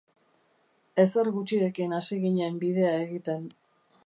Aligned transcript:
Ezer 1.03 1.29
gutxirekin 1.35 1.95
hasi 1.99 2.21
ginen 2.27 2.61
bidea 2.65 2.99
egiten. 3.07 3.51